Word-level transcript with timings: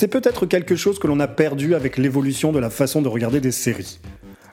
C'est 0.00 0.06
peut-être 0.06 0.46
quelque 0.46 0.76
chose 0.76 1.00
que 1.00 1.08
l'on 1.08 1.18
a 1.18 1.26
perdu 1.26 1.74
avec 1.74 1.96
l'évolution 1.96 2.52
de 2.52 2.60
la 2.60 2.70
façon 2.70 3.02
de 3.02 3.08
regarder 3.08 3.40
des 3.40 3.50
séries. 3.50 3.98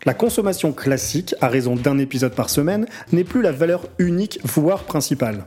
La 0.03 0.15
consommation 0.15 0.73
classique, 0.73 1.35
à 1.39 1.49
raison 1.49 1.75
d'un 1.75 1.99
épisode 1.99 2.33
par 2.33 2.49
semaine, 2.49 2.87
n'est 3.11 3.23
plus 3.23 3.43
la 3.43 3.51
valeur 3.51 3.85
unique, 3.99 4.39
voire 4.43 4.85
principale. 4.85 5.45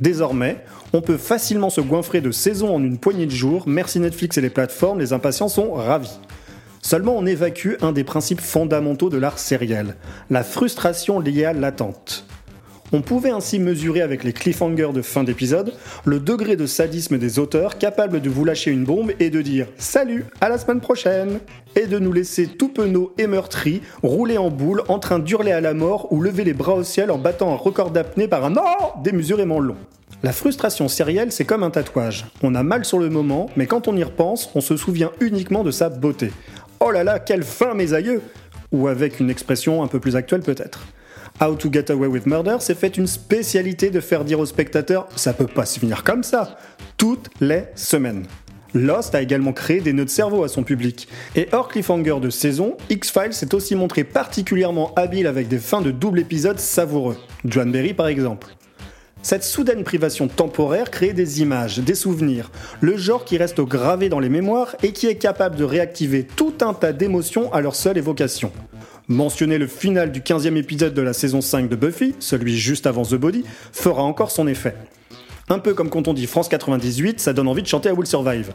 Désormais, 0.00 0.62
on 0.92 1.00
peut 1.00 1.16
facilement 1.16 1.70
se 1.70 1.80
goinfrer 1.80 2.20
de 2.20 2.30
saisons 2.30 2.74
en 2.74 2.84
une 2.84 2.98
poignée 2.98 3.24
de 3.24 3.30
jours, 3.30 3.64
merci 3.66 4.00
Netflix 4.00 4.36
et 4.36 4.42
les 4.42 4.50
plateformes, 4.50 4.98
les 4.98 5.14
impatients 5.14 5.48
sont 5.48 5.72
ravis. 5.72 6.20
Seulement 6.82 7.16
on 7.16 7.24
évacue 7.24 7.76
un 7.80 7.92
des 7.92 8.04
principes 8.04 8.42
fondamentaux 8.42 9.08
de 9.08 9.16
l'art 9.16 9.38
sériel, 9.38 9.96
la 10.28 10.44
frustration 10.44 11.20
liée 11.20 11.46
à 11.46 11.54
l'attente. 11.54 12.26
On 12.90 13.02
pouvait 13.02 13.30
ainsi 13.30 13.58
mesurer 13.58 14.00
avec 14.00 14.24
les 14.24 14.32
cliffhangers 14.32 14.92
de 14.94 15.02
fin 15.02 15.22
d'épisode 15.22 15.74
le 16.06 16.20
degré 16.20 16.56
de 16.56 16.64
sadisme 16.64 17.18
des 17.18 17.38
auteurs 17.38 17.76
capables 17.76 18.22
de 18.22 18.30
vous 18.30 18.46
lâcher 18.46 18.70
une 18.70 18.84
bombe 18.84 19.12
et 19.20 19.28
de 19.28 19.42
dire 19.42 19.66
Salut, 19.76 20.24
à 20.40 20.48
la 20.48 20.56
semaine 20.56 20.80
prochaine 20.80 21.40
et 21.76 21.86
de 21.86 21.98
nous 21.98 22.14
laisser 22.14 22.46
tout 22.46 22.70
penauds 22.70 23.12
et 23.18 23.26
meurtris, 23.26 23.82
rouler 24.02 24.38
en 24.38 24.48
boule, 24.48 24.82
en 24.88 24.98
train 24.98 25.18
d'hurler 25.18 25.52
à 25.52 25.60
la 25.60 25.74
mort 25.74 26.10
ou 26.12 26.22
lever 26.22 26.44
les 26.44 26.54
bras 26.54 26.76
au 26.76 26.82
ciel 26.82 27.10
en 27.10 27.18
battant 27.18 27.52
un 27.52 27.56
record 27.56 27.90
d'apnée 27.90 28.26
par 28.26 28.46
un 28.46 28.50
non 28.50 28.62
démesurément 29.04 29.60
long. 29.60 29.76
La 30.22 30.32
frustration 30.32 30.88
sérielle, 30.88 31.30
c'est 31.30 31.44
comme 31.44 31.62
un 31.62 31.70
tatouage. 31.70 32.24
On 32.42 32.54
a 32.54 32.62
mal 32.62 32.86
sur 32.86 32.98
le 32.98 33.10
moment, 33.10 33.50
mais 33.56 33.66
quand 33.66 33.86
on 33.86 33.96
y 33.98 34.02
repense, 34.02 34.50
on 34.54 34.62
se 34.62 34.78
souvient 34.78 35.12
uniquement 35.20 35.62
de 35.62 35.70
sa 35.70 35.90
beauté. 35.90 36.32
Oh 36.80 36.90
là 36.90 37.04
là, 37.04 37.18
quelle 37.18 37.44
fin 37.44 37.74
mes 37.74 37.92
aïeux 37.92 38.22
Ou 38.72 38.88
avec 38.88 39.20
une 39.20 39.28
expression 39.28 39.82
un 39.82 39.88
peu 39.88 40.00
plus 40.00 40.16
actuelle 40.16 40.40
peut-être. 40.40 40.86
How 41.40 41.54
to 41.54 41.72
Get 41.72 41.92
Away 41.92 42.08
with 42.08 42.26
Murder 42.26 42.56
s'est 42.58 42.74
fait 42.74 42.96
une 42.96 43.06
spécialité 43.06 43.90
de 43.90 44.00
faire 44.00 44.24
dire 44.24 44.40
aux 44.40 44.46
spectateurs 44.46 45.06
ça 45.14 45.32
peut 45.32 45.46
pas 45.46 45.66
se 45.66 45.78
finir 45.78 46.02
comme 46.02 46.24
ça, 46.24 46.58
toutes 46.96 47.30
les 47.40 47.64
semaines. 47.76 48.26
Lost 48.74 49.14
a 49.14 49.22
également 49.22 49.52
créé 49.52 49.80
des 49.80 49.92
nœuds 49.92 50.04
de 50.04 50.10
cerveau 50.10 50.42
à 50.42 50.48
son 50.48 50.64
public. 50.64 51.06
Et 51.36 51.48
hors 51.52 51.68
cliffhanger 51.68 52.18
de 52.20 52.28
saison, 52.28 52.76
X-Files 52.90 53.32
s'est 53.32 53.54
aussi 53.54 53.76
montré 53.76 54.02
particulièrement 54.02 54.92
habile 54.96 55.28
avec 55.28 55.46
des 55.46 55.58
fins 55.58 55.80
de 55.80 55.92
double 55.92 56.18
épisode 56.18 56.58
savoureux. 56.58 57.16
Joan 57.44 57.70
Berry 57.70 57.94
par 57.94 58.08
exemple. 58.08 58.48
Cette 59.22 59.44
soudaine 59.44 59.84
privation 59.84 60.26
temporaire 60.26 60.90
crée 60.90 61.12
des 61.12 61.40
images, 61.40 61.78
des 61.78 61.94
souvenirs, 61.94 62.50
le 62.80 62.96
genre 62.96 63.24
qui 63.24 63.36
reste 63.36 63.60
gravé 63.60 64.08
dans 64.08 64.20
les 64.20 64.28
mémoires 64.28 64.74
et 64.82 64.92
qui 64.92 65.06
est 65.06 65.16
capable 65.16 65.54
de 65.54 65.64
réactiver 65.64 66.24
tout 66.24 66.54
un 66.62 66.74
tas 66.74 66.92
d'émotions 66.92 67.52
à 67.52 67.60
leur 67.60 67.76
seule 67.76 67.98
évocation. 67.98 68.52
Mentionner 69.10 69.56
le 69.56 69.66
final 69.66 70.12
du 70.12 70.20
15e 70.20 70.56
épisode 70.56 70.92
de 70.92 71.00
la 71.00 71.14
saison 71.14 71.40
5 71.40 71.70
de 71.70 71.76
Buffy, 71.76 72.14
celui 72.18 72.58
juste 72.58 72.86
avant 72.86 73.04
The 73.04 73.14
Body, 73.14 73.42
fera 73.72 74.02
encore 74.02 74.30
son 74.30 74.46
effet. 74.46 74.74
Un 75.48 75.60
peu 75.60 75.72
comme 75.72 75.88
quand 75.88 76.08
on 76.08 76.12
dit 76.12 76.26
France 76.26 76.50
98, 76.50 77.18
ça 77.18 77.32
donne 77.32 77.48
envie 77.48 77.62
de 77.62 77.66
chanter 77.66 77.88
à 77.88 77.94
Will 77.94 78.06
Survive. 78.06 78.52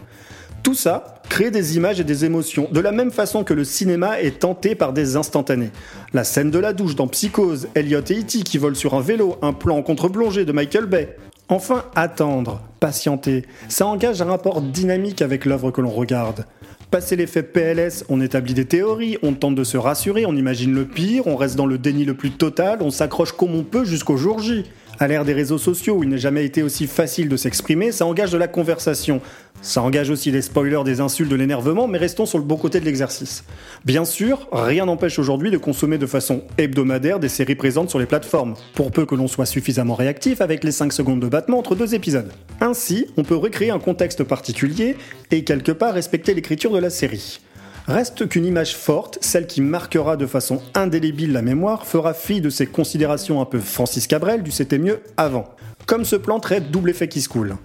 Tout 0.62 0.76
ça 0.76 1.16
crée 1.28 1.50
des 1.50 1.76
images 1.76 2.00
et 2.00 2.04
des 2.04 2.24
émotions, 2.24 2.70
de 2.72 2.80
la 2.80 2.92
même 2.92 3.10
façon 3.10 3.44
que 3.44 3.56
le 3.56 3.64
cinéma 3.64 4.22
est 4.22 4.42
tenté 4.42 4.76
par 4.76 4.94
des 4.94 5.16
instantanés. 5.16 5.72
La 6.14 6.24
scène 6.24 6.52
de 6.52 6.60
la 6.60 6.74
douche 6.74 6.94
dans 6.94 7.08
Psychose, 7.08 7.68
Elliot 7.74 8.02
et 8.12 8.20
E.T. 8.20 8.44
qui 8.44 8.60
volent 8.60 8.76
sur 8.76 8.94
un 8.94 9.02
vélo, 9.02 9.38
un 9.42 9.54
plan 9.54 9.82
contre-plongée 9.82 10.46
de 10.46 10.52
Michael 10.52 10.86
Bay. 10.86 11.18
Enfin, 11.50 11.86
attendre, 11.96 12.62
patienter, 12.80 13.44
ça 13.70 13.88
engage 13.88 14.22
un 14.22 14.26
rapport 14.26 14.62
dynamique 14.62 15.24
avec 15.24 15.46
l'œuvre 15.46 15.72
que 15.72 15.82
l'on 15.82 15.90
regarde. 15.90 16.46
Passé 16.94 17.16
l'effet 17.16 17.42
PLS, 17.42 18.06
on 18.08 18.22
établit 18.22 18.54
des 18.54 18.66
théories, 18.66 19.18
on 19.24 19.34
tente 19.34 19.56
de 19.56 19.64
se 19.64 19.78
rassurer, 19.78 20.28
on 20.28 20.36
imagine 20.36 20.76
le 20.76 20.86
pire, 20.86 21.26
on 21.26 21.36
reste 21.36 21.56
dans 21.56 21.66
le 21.66 21.80
déni 21.80 22.06
le 22.06 22.14
plus 22.14 22.30
total, 22.30 22.84
on 22.84 22.92
s'accroche 22.92 23.32
comme 23.32 23.56
on 23.56 23.64
peut 23.64 23.84
jusqu'au 23.84 24.16
jour 24.16 24.38
J. 24.38 24.66
À 25.00 25.08
l'ère 25.08 25.26
des 25.26 25.34
réseaux 25.34 25.58
sociaux 25.58 25.96
où 25.96 26.04
il 26.04 26.10
n'a 26.10 26.18
jamais 26.18 26.46
été 26.46 26.62
aussi 26.62 26.86
facile 26.88 27.28
de 27.28 27.36
s'exprimer, 27.36 27.92
ça 27.92 28.06
engage 28.06 28.32
de 28.32 28.38
la 28.38 28.48
conversation. 28.48 29.22
Ça 29.62 29.82
engage 29.82 30.10
aussi 30.10 30.32
des 30.32 30.42
spoilers, 30.42 30.84
des 30.84 31.00
insultes, 31.00 31.30
de 31.30 31.36
l'énervement, 31.36 31.88
mais 31.88 31.98
restons 31.98 32.26
sur 32.26 32.38
le 32.38 32.44
bon 32.44 32.58
côté 32.58 32.80
de 32.80 32.86
l'exercice. 32.86 33.44
Bien 33.86 34.06
sûr, 34.06 34.48
rien 34.52 34.86
n'empêche 34.86 35.18
aujourd'hui 35.20 35.52
de 35.52 35.58
consommer 35.58 35.98
de 35.98 36.06
façon 36.06 36.44
hebdomadaire 36.58 37.20
des 37.20 37.30
séries 37.30 37.56
présentes 37.56 37.90
sur 37.90 37.98
les 37.98 38.06
plateformes, 38.06 38.56
pour 38.76 38.92
peu 38.92 39.06
que 39.06 39.16
l'on 39.16 39.28
soit 39.28 39.46
suffisamment 39.46 39.96
réactif 39.96 40.42
avec 40.42 40.64
les 40.64 40.72
5 40.72 40.94
secondes 40.94 41.22
de 41.22 41.28
battement 41.28 41.60
entre 41.60 41.76
deux 41.76 41.96
épisodes. 41.96 42.32
Ainsi, 42.62 43.08
on 43.18 43.24
peut 43.24 43.36
recréer 43.36 43.72
un 43.72 43.80
contexte 43.80 44.24
particulier 44.24 44.96
et 45.32 45.44
quelque 45.44 45.72
part 45.72 45.94
respecter 45.94 46.34
l'écriture 46.34 46.72
de 46.72 46.80
la 46.80 46.90
série. 46.90 47.40
Reste 47.88 48.30
qu'une 48.30 48.46
image 48.46 48.78
forte, 48.78 49.18
celle 49.20 49.46
qui 49.46 49.60
marquera 49.60 50.16
de 50.16 50.26
façon 50.26 50.62
indélébile 50.74 51.34
la 51.34 51.42
mémoire, 51.42 51.86
fera 51.86 52.14
fi 52.14 52.40
de 52.40 52.50
ces 52.50 52.66
considérations 52.66 53.42
un 53.42 53.46
peu 53.46 53.60
Francis 53.60 54.08
Cabrel 54.08 54.42
du 54.42 54.52
c'était 54.52 54.78
mieux 54.78 55.02
avant. 55.18 55.50
Comme 55.86 56.06
ce 56.06 56.16
plan 56.16 56.40
traite 56.40 56.72
double 56.72 56.92
effet 56.92 57.10
qui 57.10 57.22
se 57.22 57.28
coule. 57.28 57.58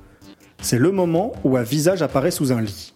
C'est 0.60 0.78
le 0.78 0.90
moment 0.90 1.34
où 1.44 1.56
un 1.56 1.62
visage 1.62 2.02
apparaît 2.02 2.32
sous 2.32 2.50
un 2.50 2.60
lit. 2.60 2.94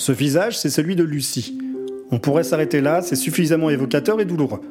Ce 0.00 0.12
visage, 0.12 0.58
c'est 0.58 0.70
celui 0.70 0.96
de 0.96 1.04
Lucie. 1.04 1.58
On 2.10 2.18
pourrait 2.18 2.42
s'arrêter 2.42 2.80
là, 2.80 3.02
c'est 3.02 3.16
suffisamment 3.16 3.68
évocateur 3.68 4.18
et 4.18 4.24
douloureux. 4.24 4.62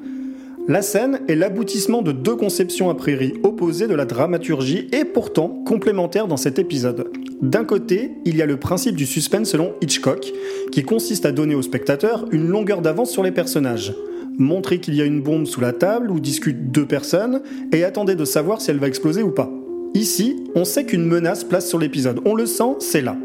La 0.67 0.81
scène 0.81 1.19
est 1.27 1.35
l'aboutissement 1.35 2.01
de 2.01 2.11
deux 2.11 2.35
conceptions 2.35 2.89
a 2.89 2.95
priori 2.95 3.35
opposées 3.43 3.85
de 3.85 3.93
la 3.93 4.05
dramaturgie 4.05 4.87
et 4.91 5.05
pourtant 5.05 5.49
complémentaires 5.67 6.27
dans 6.27 6.35
cet 6.35 6.57
épisode. 6.57 7.11
D'un 7.43 7.63
côté, 7.63 8.09
il 8.25 8.37
y 8.37 8.41
a 8.41 8.47
le 8.47 8.57
principe 8.57 8.95
du 8.95 9.05
suspense 9.05 9.51
selon 9.51 9.75
Hitchcock, 9.81 10.33
qui 10.71 10.81
consiste 10.81 11.27
à 11.27 11.31
donner 11.31 11.53
au 11.53 11.61
spectateur 11.61 12.25
une 12.31 12.47
longueur 12.47 12.81
d'avance 12.81 13.11
sur 13.11 13.21
les 13.21 13.31
personnages. 13.31 13.93
Montrer 14.39 14.79
qu'il 14.79 14.95
y 14.95 15.01
a 15.01 15.05
une 15.05 15.21
bombe 15.21 15.45
sous 15.45 15.61
la 15.61 15.73
table 15.73 16.09
où 16.09 16.19
discutent 16.19 16.71
deux 16.71 16.87
personnes 16.87 17.43
et 17.71 17.83
attendez 17.83 18.15
de 18.15 18.25
savoir 18.25 18.61
si 18.61 18.71
elle 18.71 18.79
va 18.79 18.87
exploser 18.87 19.21
ou 19.21 19.29
pas. 19.29 19.51
Ici, 19.93 20.37
on 20.55 20.65
sait 20.65 20.87
qu'une 20.87 21.05
menace 21.05 21.43
place 21.43 21.69
sur 21.69 21.77
l'épisode. 21.77 22.19
On 22.25 22.33
le 22.33 22.47
sent, 22.47 22.77
c'est 22.79 23.01
là. 23.01 23.15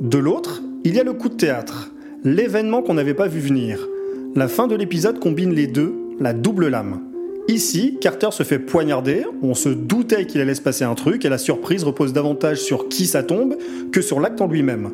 De 0.00 0.18
l'autre, 0.18 0.62
il 0.84 0.94
y 0.94 1.00
a 1.00 1.04
le 1.04 1.12
coup 1.12 1.28
de 1.28 1.34
théâtre, 1.34 1.92
l'événement 2.24 2.82
qu'on 2.82 2.94
n'avait 2.94 3.14
pas 3.14 3.28
vu 3.28 3.40
venir. 3.40 3.86
La 4.34 4.48
fin 4.48 4.66
de 4.66 4.74
l'épisode 4.74 5.18
combine 5.18 5.52
les 5.52 5.66
deux, 5.66 5.94
la 6.18 6.32
double 6.32 6.68
lame. 6.68 7.00
Ici, 7.48 7.98
Carter 8.00 8.28
se 8.30 8.44
fait 8.44 8.58
poignarder, 8.58 9.24
on 9.42 9.54
se 9.54 9.68
doutait 9.68 10.26
qu'il 10.26 10.40
allait 10.40 10.54
se 10.54 10.62
passer 10.62 10.84
un 10.84 10.94
truc 10.94 11.24
et 11.24 11.28
la 11.28 11.38
surprise 11.38 11.84
repose 11.84 12.12
davantage 12.12 12.58
sur 12.58 12.88
qui 12.88 13.06
ça 13.06 13.22
tombe 13.22 13.56
que 13.92 14.00
sur 14.00 14.20
l'acte 14.20 14.40
en 14.40 14.46
lui-même. 14.46 14.90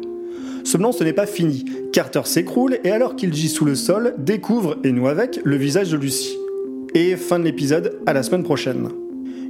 Seulement, 0.65 0.91
ce 0.91 1.05
n'est 1.05 1.13
pas 1.13 1.27
fini. 1.27 1.65
Carter 1.93 2.23
s'écroule 2.25 2.79
et 2.83 2.91
alors 2.91 3.15
qu'il 3.15 3.33
gît 3.33 3.49
sous 3.49 3.65
le 3.65 3.77
sol, 3.77 4.15
découvre, 4.19 4.79
et 4.83 4.91
nous 4.91 5.07
avec, 5.07 5.39
le 5.45 5.57
visage 5.57 5.93
de 5.93 5.97
Lucie. 5.97 6.37
Et 6.95 7.15
fin 7.17 7.39
de 7.39 7.45
l'épisode, 7.45 8.01
à 8.07 8.13
la 8.13 8.25
semaine 8.25 8.43
prochaine. 8.43 8.89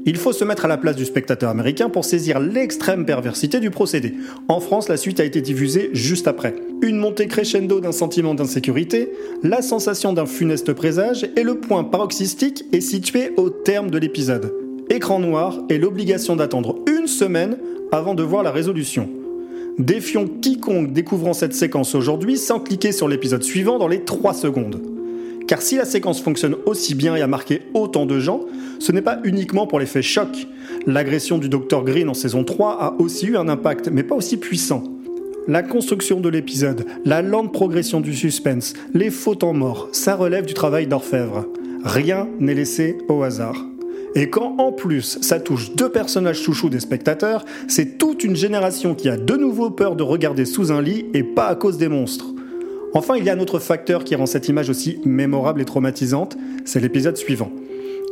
Il 0.08 0.16
faut 0.16 0.32
se 0.32 0.44
mettre 0.44 0.64
à 0.66 0.68
la 0.68 0.76
place 0.76 0.94
du 0.94 1.04
spectateur 1.04 1.50
américain 1.50 1.90
pour 1.90 2.04
saisir 2.04 2.38
l'extrême 2.38 3.04
perversité 3.04 3.58
du 3.58 3.70
procédé. 3.70 4.14
En 4.46 4.60
France, 4.60 4.88
la 4.88 4.96
suite 4.96 5.18
a 5.18 5.24
été 5.24 5.40
diffusée 5.40 5.90
juste 5.94 6.28
après. 6.28 6.54
Une 6.80 6.96
montée 6.96 7.26
crescendo 7.26 7.80
d'un 7.80 7.90
sentiment 7.90 8.34
d'insécurité, 8.34 9.10
la 9.42 9.62
sensation 9.62 10.12
d'un 10.12 10.26
funeste 10.26 10.72
présage 10.74 11.28
et 11.36 11.42
le 11.42 11.58
point 11.58 11.82
paroxystique 11.82 12.64
est 12.72 12.80
situé 12.80 13.32
au 13.36 13.50
terme 13.50 13.90
de 13.90 13.98
l'épisode. 13.98 14.54
Écran 14.90 15.18
noir 15.18 15.58
et 15.68 15.78
l'obligation 15.78 16.36
d'attendre 16.36 16.76
une 16.86 17.08
semaine 17.08 17.58
avant 17.90 18.14
de 18.14 18.22
voir 18.22 18.44
la 18.44 18.52
résolution. 18.52 19.10
Défions 19.76 20.28
quiconque 20.28 20.92
découvrant 20.92 21.34
cette 21.34 21.54
séquence 21.54 21.96
aujourd'hui 21.96 22.38
sans 22.38 22.60
cliquer 22.60 22.92
sur 22.92 23.08
l'épisode 23.08 23.42
suivant 23.42 23.78
dans 23.78 23.88
les 23.88 24.04
3 24.04 24.34
secondes. 24.34 24.95
Car 25.46 25.62
si 25.62 25.76
la 25.76 25.84
séquence 25.84 26.20
fonctionne 26.20 26.56
aussi 26.66 26.94
bien 26.94 27.14
et 27.14 27.22
a 27.22 27.28
marqué 27.28 27.62
autant 27.72 28.04
de 28.04 28.18
gens, 28.18 28.40
ce 28.80 28.90
n'est 28.90 29.02
pas 29.02 29.20
uniquement 29.22 29.66
pour 29.66 29.78
l'effet 29.78 30.02
choc. 30.02 30.46
L'agression 30.86 31.38
du 31.38 31.48
Dr 31.48 31.84
Green 31.84 32.08
en 32.08 32.14
saison 32.14 32.42
3 32.42 32.82
a 32.82 32.94
aussi 32.98 33.26
eu 33.26 33.36
un 33.36 33.48
impact, 33.48 33.88
mais 33.92 34.02
pas 34.02 34.16
aussi 34.16 34.38
puissant. 34.38 34.82
La 35.46 35.62
construction 35.62 36.18
de 36.18 36.28
l'épisode, 36.28 36.86
la 37.04 37.22
lente 37.22 37.52
progression 37.52 38.00
du 38.00 38.14
suspense, 38.14 38.74
les 38.92 39.10
faux 39.10 39.36
temps 39.36 39.52
morts, 39.52 39.88
ça 39.92 40.16
relève 40.16 40.46
du 40.46 40.54
travail 40.54 40.88
d'orfèvre. 40.88 41.46
Rien 41.84 42.28
n'est 42.40 42.54
laissé 42.54 42.98
au 43.08 43.22
hasard. 43.22 43.64
Et 44.16 44.28
quand 44.28 44.56
en 44.58 44.72
plus 44.72 45.18
ça 45.20 45.38
touche 45.38 45.76
deux 45.76 45.90
personnages 45.90 46.40
chouchous 46.40 46.70
des 46.70 46.80
spectateurs, 46.80 47.44
c'est 47.68 47.98
toute 47.98 48.24
une 48.24 48.34
génération 48.34 48.96
qui 48.96 49.08
a 49.08 49.16
de 49.16 49.36
nouveau 49.36 49.70
peur 49.70 49.94
de 49.94 50.02
regarder 50.02 50.46
sous 50.46 50.72
un 50.72 50.82
lit 50.82 51.06
et 51.14 51.22
pas 51.22 51.46
à 51.46 51.54
cause 51.54 51.78
des 51.78 51.88
monstres. 51.88 52.32
Enfin, 52.96 53.16
il 53.18 53.24
y 53.24 53.28
a 53.28 53.34
un 53.34 53.40
autre 53.40 53.58
facteur 53.58 54.04
qui 54.04 54.14
rend 54.14 54.24
cette 54.24 54.48
image 54.48 54.70
aussi 54.70 55.00
mémorable 55.04 55.60
et 55.60 55.66
traumatisante, 55.66 56.38
c'est 56.64 56.80
l'épisode 56.80 57.18
suivant. 57.18 57.52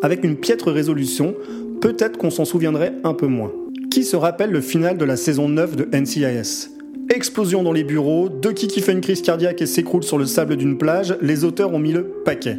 Avec 0.02 0.22
une 0.24 0.36
piètre 0.36 0.70
résolution, 0.70 1.34
peut-être 1.80 2.18
qu'on 2.18 2.28
s'en 2.28 2.44
souviendrait 2.44 2.92
un 3.02 3.14
peu 3.14 3.26
moins. 3.26 3.50
Qui 3.90 4.04
se 4.04 4.14
rappelle 4.14 4.50
le 4.50 4.60
final 4.60 4.98
de 4.98 5.06
la 5.06 5.16
saison 5.16 5.48
9 5.48 5.76
de 5.76 5.88
NCIS 5.98 6.68
Explosion 7.08 7.62
dans 7.62 7.72
les 7.72 7.82
bureaux, 7.82 8.28
Ducky 8.28 8.68
qui 8.68 8.82
fait 8.82 8.92
une 8.92 9.00
crise 9.00 9.22
cardiaque 9.22 9.62
et 9.62 9.66
s'écroule 9.66 10.02
sur 10.02 10.18
le 10.18 10.26
sable 10.26 10.56
d'une 10.56 10.76
plage, 10.76 11.16
les 11.22 11.44
auteurs 11.44 11.72
ont 11.72 11.78
mis 11.78 11.92
le 11.92 12.04
paquet. 12.22 12.58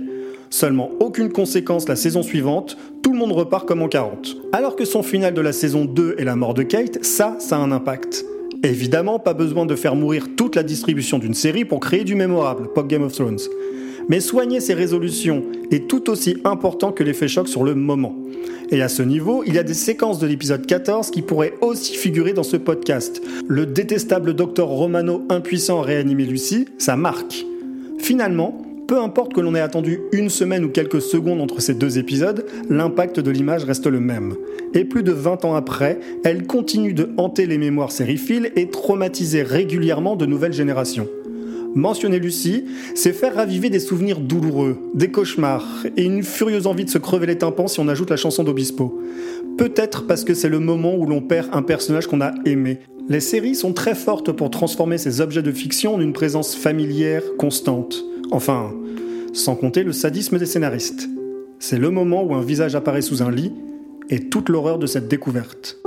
Seulement 0.49 0.89
aucune 0.99 1.31
conséquence 1.31 1.87
la 1.87 1.95
saison 1.95 2.23
suivante, 2.23 2.75
tout 3.03 3.13
le 3.13 3.19
monde 3.19 3.33
repart 3.33 3.67
comme 3.67 3.83
en 3.83 3.87
40. 3.87 4.35
Alors 4.51 4.75
que 4.75 4.85
son 4.85 5.03
final 5.03 5.35
de 5.35 5.41
la 5.41 5.53
saison 5.53 5.85
2 5.85 6.15
est 6.17 6.23
la 6.23 6.35
mort 6.35 6.55
de 6.55 6.63
Kate, 6.63 7.05
ça, 7.05 7.35
ça 7.37 7.57
a 7.57 7.59
un 7.59 7.71
impact. 7.71 8.25
Évidemment, 8.65 9.19
pas 9.19 9.35
besoin 9.35 9.67
de 9.67 9.75
faire 9.75 9.95
mourir 9.95 10.29
toute 10.35 10.55
la 10.55 10.63
distribution 10.63 11.19
d'une 11.19 11.35
série 11.35 11.65
pour 11.65 11.79
créer 11.79 12.03
du 12.03 12.15
mémorable, 12.15 12.67
Pop 12.73 12.87
Game 12.87 13.03
of 13.03 13.13
Thrones. 13.13 13.37
Mais 14.09 14.19
soigner 14.19 14.59
ces 14.59 14.73
résolutions 14.73 15.43
est 15.69 15.87
tout 15.87 16.09
aussi 16.09 16.37
important 16.43 16.91
que 16.91 17.03
l'effet 17.03 17.27
choc 17.27 17.47
sur 17.47 17.63
le 17.63 17.75
moment. 17.75 18.15
Et 18.71 18.81
à 18.81 18.89
ce 18.89 19.03
niveau, 19.03 19.43
il 19.45 19.53
y 19.53 19.59
a 19.59 19.63
des 19.63 19.75
séquences 19.75 20.17
de 20.17 20.25
l'épisode 20.25 20.65
14 20.65 21.11
qui 21.11 21.21
pourraient 21.21 21.53
aussi 21.61 21.95
figurer 21.95 22.33
dans 22.33 22.41
ce 22.41 22.57
podcast. 22.57 23.21
Le 23.47 23.67
détestable 23.67 24.33
docteur 24.33 24.67
Romano 24.67 25.23
impuissant 25.29 25.81
à 25.81 25.83
réanimer 25.83 26.25
Lucie, 26.25 26.65
ça 26.79 26.95
marque. 26.95 27.45
Finalement, 27.99 28.64
peu 28.87 28.99
importe 28.99 29.33
que 29.33 29.41
l'on 29.41 29.55
ait 29.55 29.61
attendu 29.61 30.01
une 30.11 30.29
semaine 30.29 30.63
ou 30.63 30.69
quelques 30.69 31.01
secondes 31.01 31.41
entre 31.41 31.61
ces 31.61 31.73
deux 31.73 31.97
épisodes, 31.97 32.45
l'impact 32.69 33.19
de 33.19 33.31
l'image 33.31 33.63
reste 33.63 33.87
le 33.87 33.99
même. 33.99 34.35
Et 34.73 34.85
plus 34.85 35.03
de 35.03 35.11
20 35.11 35.45
ans 35.45 35.55
après, 35.55 35.99
elle 36.23 36.45
continue 36.45 36.93
de 36.93 37.09
hanter 37.17 37.45
les 37.47 37.57
mémoires 37.57 37.91
sériphiles 37.91 38.51
et 38.55 38.69
traumatiser 38.69 39.41
régulièrement 39.43 40.15
de 40.15 40.25
nouvelles 40.25 40.53
générations. 40.53 41.07
Mentionner 41.75 42.19
Lucie, 42.19 42.63
c'est 42.93 43.11
faire 43.11 43.35
raviver 43.35 43.69
des 43.69 43.81
souvenirs 43.81 44.21
douloureux, 44.21 44.77
des 44.93 45.11
cauchemars 45.11 45.85
et 45.97 46.03
une 46.03 46.23
furieuse 46.23 46.67
envie 46.67 46.85
de 46.85 46.89
se 46.89 46.97
crever 46.97 47.27
les 47.27 47.37
tympans 47.37 47.67
si 47.67 47.81
on 47.81 47.89
ajoute 47.89 48.09
la 48.09 48.15
chanson 48.15 48.45
d'Obispo. 48.45 49.01
Peut-être 49.57 50.07
parce 50.07 50.23
que 50.23 50.33
c'est 50.33 50.47
le 50.47 50.59
moment 50.59 50.95
où 50.95 51.05
l'on 51.05 51.21
perd 51.21 51.49
un 51.51 51.63
personnage 51.63 52.07
qu'on 52.07 52.21
a 52.21 52.33
aimé. 52.45 52.79
Les 53.09 53.19
séries 53.19 53.55
sont 53.55 53.73
très 53.73 53.93
fortes 53.93 54.31
pour 54.31 54.49
transformer 54.51 54.97
ces 54.97 55.19
objets 55.19 55.41
de 55.41 55.51
fiction 55.51 55.95
en 55.95 55.99
une 55.99 56.13
présence 56.13 56.55
familière, 56.55 57.23
constante. 57.37 58.05
Enfin, 58.31 58.73
sans 59.33 59.55
compter 59.55 59.83
le 59.83 59.91
sadisme 59.91 60.37
des 60.37 60.45
scénaristes. 60.45 61.07
C'est 61.59 61.77
le 61.77 61.89
moment 61.89 62.23
où 62.23 62.33
un 62.35 62.41
visage 62.41 62.75
apparaît 62.75 63.01
sous 63.01 63.23
un 63.23 63.31
lit 63.31 63.53
et 64.09 64.29
toute 64.29 64.49
l'horreur 64.49 64.79
de 64.79 64.87
cette 64.87 65.07
découverte. 65.07 65.77